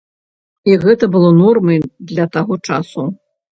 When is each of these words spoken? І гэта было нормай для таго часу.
І 0.71 0.77
гэта 0.83 1.09
было 1.17 1.29
нормай 1.43 1.79
для 2.15 2.29
таго 2.39 2.61
часу. 2.71 3.09